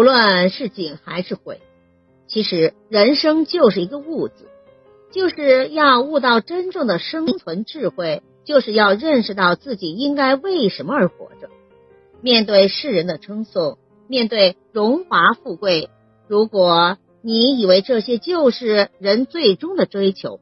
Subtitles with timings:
[0.00, 1.60] 无论是景还是悔，
[2.26, 4.48] 其实人生就是一个悟字，
[5.12, 11.50] 就是要悟到真正的生存智慧，就是要认识到自己应该为什么而活着。
[12.22, 13.76] 面对世人的称颂，
[14.08, 15.90] 面对荣华富贵，
[16.28, 20.40] 如果你以为这些就是人最终的追求，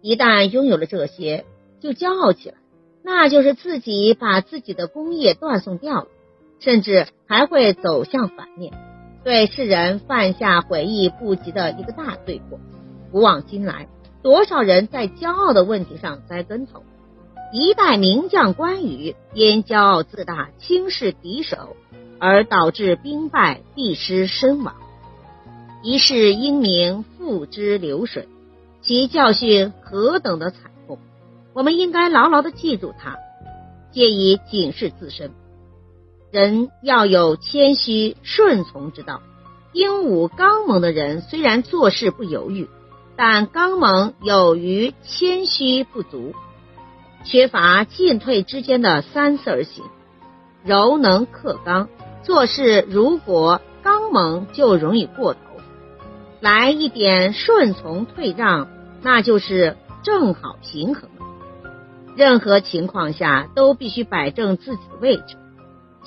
[0.00, 1.44] 一旦拥有了这些，
[1.80, 2.54] 就骄傲起来，
[3.02, 6.06] 那就是自己把自己的功业断送掉了，
[6.60, 8.72] 甚至还会走向反面，
[9.24, 12.60] 对世人犯下悔意不及的一个大罪过。
[13.10, 13.88] 古往今来，
[14.22, 16.84] 多少人在骄傲的问题上栽跟头。
[17.52, 21.76] 一代名将关羽因骄傲自大、轻视敌手，
[22.20, 24.76] 而导致兵败、必失身亡。
[25.82, 28.28] 一世英名付之流水，
[28.82, 30.98] 其教训何等的惨痛！
[31.52, 33.18] 我们应该牢牢的记住它，
[33.90, 35.32] 借以警示自身。
[36.30, 39.20] 人要有谦虚顺从之道。
[39.72, 42.68] 英武刚猛的人虽然做事不犹豫，
[43.16, 46.34] 但刚猛有余谦虚不足。
[47.24, 49.84] 缺乏进退之间的三思而行，
[50.64, 51.88] 柔能克刚，
[52.22, 55.40] 做事如果刚猛就容易过头，
[56.40, 58.68] 来一点顺从退让，
[59.02, 61.10] 那就是正好平衡。
[62.16, 65.36] 任何情况下都必须摆正自己的位置，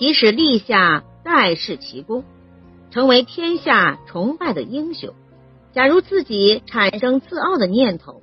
[0.04, 2.26] 即使立下盖世奇功，
[2.92, 5.14] 成为天下崇拜的英雄，
[5.72, 8.22] 假如自己产生自傲的念头。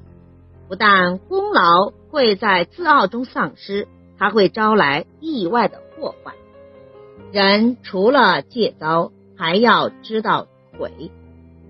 [0.69, 6.35] 不但功劳会在自傲中丧失，还会招来意外的祸患。
[7.33, 10.93] 人除了戒刀，还要知道悔。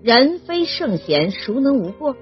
[0.03, 2.17] 人非圣贤，孰能无过？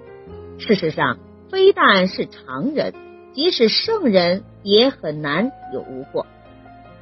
[0.59, 1.17] 事实上，
[1.49, 2.93] 非但是常人，
[3.33, 6.27] 即使圣人也很难有无过。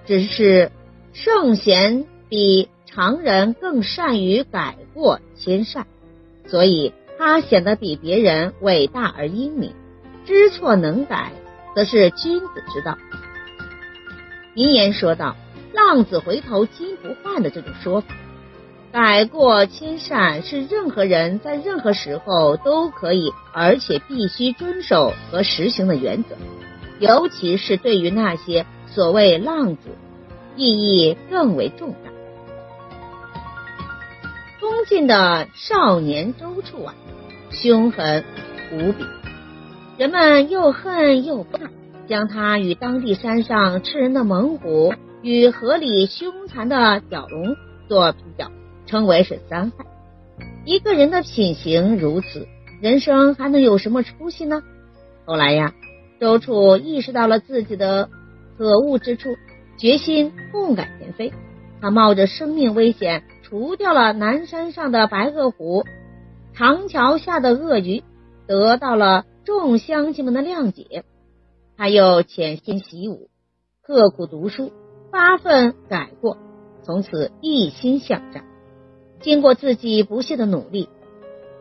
[0.06, 0.72] 只是
[1.24, 5.86] 圣贤比常人更善于改过迁善，
[6.46, 6.94] 所以。
[7.20, 9.74] 他显得比别人伟大而英明，
[10.28, 11.32] 知错能改，
[11.74, 12.96] 则是君子之道。
[14.54, 15.36] 名言说道
[15.74, 18.14] ：“浪子回头金不换”的这种说法，
[18.92, 26.36] 改过迁善是任何人在任何时候都可以，而且必须遵守和实行的原则。
[27.00, 29.90] 尤其是对于那些所谓浪子，
[30.58, 32.12] 意义更为重大。
[34.60, 36.94] 东晋的少年周处啊。
[37.50, 38.26] 凶狠
[38.74, 39.06] 无比，
[39.98, 41.60] 人们又恨又怕，
[42.08, 47.56] 将他与当地山上吃人的猛虎与河里凶残的蛟龙
[47.88, 48.52] 做比较，
[48.86, 49.86] 称为是三害。
[50.66, 52.46] 一个人的品行如此，
[52.82, 54.62] 人生还能有什么出息呢？
[55.26, 55.74] 后来呀，
[56.20, 58.10] 周处意识到了自己的
[58.58, 59.30] 可恶之处，
[59.78, 61.32] 决心痛改前非。
[61.80, 65.84] 他冒着生命危险，除掉了南山上的白鹤虎。
[66.54, 68.04] 长桥下的鳄鱼
[68.48, 71.04] 得到了众乡亲们的谅解，
[71.78, 73.30] 他又潜心习武，
[73.84, 74.72] 刻苦读书，
[75.12, 76.38] 发奋改过，
[76.82, 78.44] 从此一心向战。
[79.22, 80.90] 经过自己不懈的努力，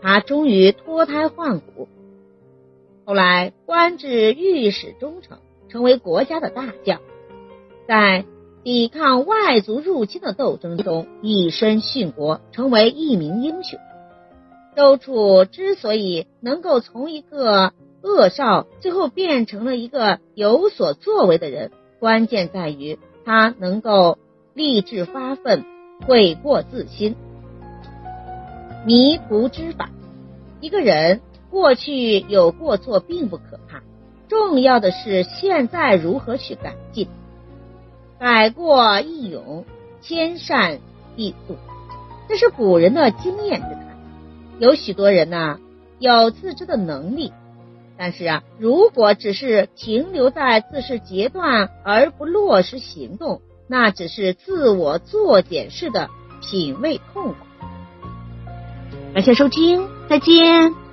[0.00, 1.88] 他终于脱胎换骨，
[3.04, 7.00] 后来官至御史中丞，成为国家的大将，
[7.86, 8.24] 在
[8.64, 13.78] 抵抗外族入侵的斗争中以身殉国，成为一名英雄。
[14.74, 24.18] 周处之所以能够从一个恶少最后变成了一个有所作为的人，关键在于他能够
[24.52, 25.64] 立志发奋，
[26.06, 27.14] 悔过自新，
[28.84, 29.90] 迷途知返。
[30.60, 31.20] 一个人
[31.50, 33.82] 过去有过错并不可怕，
[34.28, 37.08] 重要的是现在如何去改进。
[38.18, 39.64] 改过易勇，
[40.00, 40.78] 迁善
[41.16, 41.56] 易速，
[42.28, 43.96] 这是古人的经验之谈。
[44.58, 45.58] 有许多人呢，
[45.98, 47.32] 有自知的能力，
[47.98, 56.08] 但是啊，如果只是停留在自视阶段而不落实行动，那只是自我作茧式的
[56.40, 57.34] 品味痛苦。
[59.12, 60.85] 感谢收听，再见。